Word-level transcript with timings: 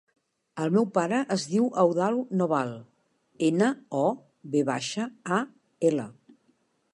El 0.61 0.71
meu 0.75 0.85
pare 0.93 1.19
es 1.35 1.43
diu 1.51 1.67
Eudald 1.83 2.31
Noval: 2.39 2.71
ena, 3.49 3.69
o, 4.01 4.05
ve 4.57 4.65
baixa, 4.71 5.07
a, 5.39 5.39
ela. 5.93 6.09